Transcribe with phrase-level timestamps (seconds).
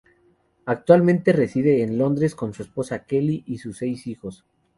[0.65, 4.47] Actualmente reside en Londres con su esposa Kelly y sus seis hijos.